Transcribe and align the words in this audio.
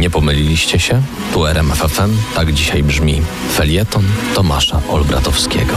Nie 0.00 0.10
pomyliliście 0.10 0.78
się? 0.78 1.02
Tu 1.32 1.46
RMFFM, 1.46 2.16
tak 2.34 2.52
dzisiaj 2.52 2.82
brzmi 2.82 3.22
felieton 3.56 4.04
Tomasza 4.34 4.80
Olbratowskiego. 4.88 5.74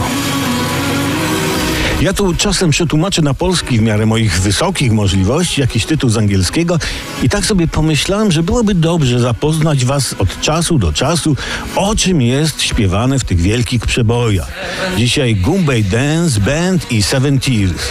Ja 2.00 2.12
tu 2.12 2.34
czasem 2.34 2.70
przetłumaczę 2.70 3.22
na 3.22 3.34
polski 3.34 3.78
w 3.78 3.82
miarę 3.82 4.06
moich 4.06 4.40
wysokich 4.40 4.92
możliwości 4.92 5.60
jakiś 5.60 5.86
tytuł 5.86 6.10
z 6.10 6.16
angielskiego 6.16 6.78
i 7.22 7.28
tak 7.28 7.46
sobie 7.46 7.68
pomyślałem, 7.68 8.32
że 8.32 8.42
byłoby 8.42 8.74
dobrze 8.74 9.20
zapoznać 9.20 9.84
was 9.84 10.14
od 10.18 10.40
czasu 10.40 10.78
do 10.78 10.92
czasu, 10.92 11.36
o 11.76 11.96
czym 11.96 12.22
jest 12.22 12.62
śpiewane 12.62 13.18
w 13.18 13.24
tych 13.24 13.40
wielkich 13.40 13.86
przebojach. 13.86 14.48
Dzisiaj 14.96 15.36
Gumbay 15.36 15.84
Dance 15.84 16.40
Band 16.40 16.92
i 16.92 17.02
Seven 17.02 17.40
Tears. 17.40 17.82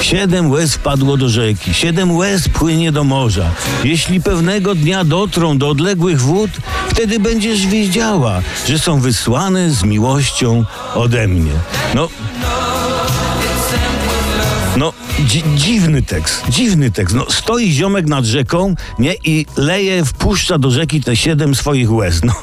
Siedem 0.00 0.50
łez 0.50 0.74
wpadło 0.74 1.16
do 1.16 1.28
rzeki, 1.28 1.74
siedem 1.74 2.16
łez 2.16 2.48
płynie 2.48 2.92
do 2.92 3.04
morza. 3.04 3.50
Jeśli 3.84 4.20
pewnego 4.20 4.74
dnia 4.74 5.04
dotrą 5.04 5.58
do 5.58 5.68
odległych 5.68 6.20
wód, 6.20 6.50
wtedy 6.88 7.20
będziesz 7.20 7.66
wiedziała, 7.66 8.40
że 8.68 8.78
są 8.78 9.00
wysłane 9.00 9.70
z 9.70 9.82
miłością 9.82 10.64
ode 10.94 11.28
mnie. 11.28 11.52
No, 11.94 12.08
dzi 15.26 15.42
dziwny 15.56 16.02
tekst, 16.02 16.44
dziwny 16.48 16.90
tekst. 16.90 17.14
No, 17.14 17.26
stoi 17.30 17.72
ziomek 17.72 18.06
nad 18.06 18.24
rzeką, 18.24 18.74
nie, 18.98 19.14
i 19.24 19.46
leje, 19.56 20.04
wpuszcza 20.04 20.58
do 20.58 20.70
rzeki 20.70 21.00
te 21.00 21.16
siedem 21.16 21.54
swoich 21.54 21.92
łez. 21.92 22.20
No, 22.24 22.34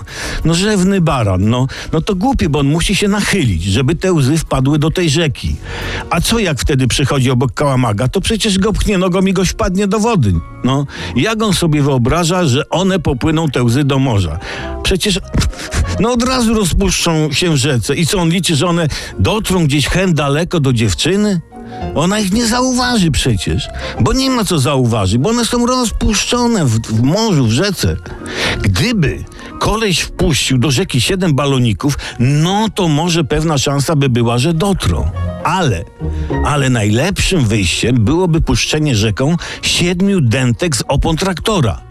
no 0.45 0.53
rzewny 0.53 1.01
baran, 1.01 1.49
no, 1.49 1.67
no 1.91 2.01
to 2.01 2.15
głupie, 2.15 2.49
bo 2.49 2.59
on 2.59 2.67
musi 2.67 2.95
się 2.95 3.07
nachylić, 3.07 3.63
żeby 3.63 3.95
te 3.95 4.13
łzy 4.13 4.37
wpadły 4.37 4.79
do 4.79 4.91
tej 4.91 5.09
rzeki. 5.09 5.55
A 6.09 6.21
co 6.21 6.39
jak 6.39 6.59
wtedy 6.59 6.87
przychodzi 6.87 7.31
obok 7.31 7.53
kałamaga, 7.53 8.07
to 8.07 8.21
przecież 8.21 8.59
go 8.59 8.73
pchnie 8.73 8.97
nogą 8.97 9.21
i 9.21 9.33
goś 9.33 9.49
wpadnie 9.49 9.87
do 9.87 9.99
wody. 9.99 10.33
No, 10.63 10.85
jak 11.15 11.43
on 11.43 11.53
sobie 11.53 11.81
wyobraża, 11.81 12.45
że 12.45 12.69
one 12.69 12.99
popłyną 12.99 13.49
te 13.49 13.63
łzy 13.63 13.83
do 13.83 13.99
morza? 13.99 14.39
Przecież 14.83 15.19
no 15.99 16.11
od 16.11 16.23
razu 16.23 16.53
rozpuszczą 16.53 17.31
się 17.31 17.49
w 17.49 17.55
rzece. 17.55 17.95
I 17.95 18.07
co 18.07 18.19
on 18.19 18.29
liczy, 18.29 18.55
że 18.55 18.67
one 18.67 18.87
dotrą 19.19 19.65
gdzieś 19.65 19.87
hen 19.87 20.13
daleko 20.13 20.59
do 20.59 20.73
dziewczyny? 20.73 21.41
Ona 21.95 22.19
ich 22.19 22.33
nie 22.33 22.47
zauważy 22.47 23.11
przecież, 23.11 23.67
bo 24.01 24.13
nie 24.13 24.29
ma 24.29 24.45
co 24.45 24.59
zauważyć, 24.59 25.17
bo 25.17 25.29
one 25.29 25.45
są 25.45 25.65
rozpuszczone 25.65 26.65
w, 26.65 26.79
w 26.79 27.01
morzu, 27.01 27.45
w 27.45 27.51
rzece. 27.51 27.95
Gdyby 28.61 29.23
koleś 29.59 29.99
wpuścił 29.99 30.57
do 30.57 30.71
rzeki 30.71 31.01
siedem 31.01 31.33
baloników, 31.33 31.97
no 32.19 32.67
to 32.75 32.87
może 32.87 33.23
pewna 33.23 33.57
szansa 33.57 33.95
by 33.95 34.09
była, 34.09 34.37
że 34.37 34.53
dotrą. 34.53 35.09
Ale, 35.43 35.83
ale 36.45 36.69
najlepszym 36.69 37.45
wyjściem 37.45 37.95
byłoby 37.95 38.41
puszczenie 38.41 38.95
rzeką 38.95 39.37
siedmiu 39.61 40.21
dętek 40.21 40.75
z 40.75 40.83
opon 40.87 41.17
traktora. 41.17 41.84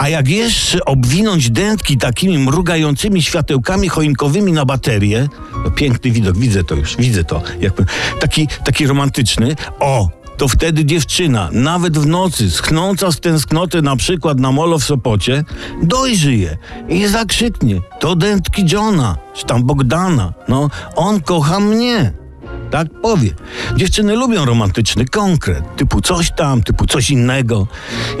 A 0.00 0.08
jak 0.08 0.28
jeszcze 0.28 0.84
obwinąć 0.84 1.50
dętki 1.50 1.96
takimi 1.98 2.38
mrugającymi 2.38 3.22
światełkami 3.22 3.88
choinkowymi 3.88 4.52
na 4.52 4.64
baterię, 4.64 5.28
no 5.64 5.70
piękny 5.70 6.10
widok, 6.10 6.36
widzę 6.36 6.64
to 6.64 6.74
już, 6.74 6.96
widzę 6.96 7.24
to, 7.24 7.42
taki, 8.20 8.48
taki 8.64 8.86
romantyczny, 8.86 9.56
o, 9.80 10.08
to 10.36 10.48
wtedy 10.48 10.84
dziewczyna, 10.84 11.48
nawet 11.52 11.98
w 11.98 12.06
nocy, 12.06 12.50
schnąca 12.50 13.12
z 13.12 13.20
tęsknoty 13.20 13.82
na 13.82 13.96
przykład 13.96 14.38
na 14.38 14.52
molo 14.52 14.78
w 14.78 14.84
Sopocie, 14.84 15.44
dojrzyje 15.82 16.56
i 16.88 17.06
zakrzyknie, 17.06 17.80
to 17.98 18.16
dętki 18.16 18.64
Johna, 18.72 19.16
czy 19.34 19.46
tam 19.46 19.64
Bogdana, 19.64 20.32
no, 20.48 20.70
on 20.96 21.20
kocha 21.20 21.60
mnie. 21.60 22.19
Tak 22.70 22.88
powie. 23.02 23.30
Dziewczyny 23.76 24.16
lubią 24.16 24.44
romantyczny 24.44 25.04
konkret, 25.04 25.76
typu 25.76 26.00
coś 26.00 26.30
tam, 26.30 26.62
typu 26.62 26.86
coś 26.86 27.10
innego. 27.10 27.66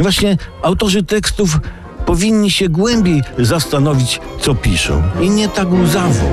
I 0.00 0.02
właśnie 0.02 0.36
autorzy 0.62 1.02
tekstów 1.02 1.58
powinni 2.06 2.50
się 2.50 2.68
głębiej 2.68 3.22
zastanowić, 3.38 4.20
co 4.40 4.54
piszą. 4.54 5.02
I 5.20 5.30
nie 5.30 5.48
tak 5.48 5.72
łzawo. 5.72 6.24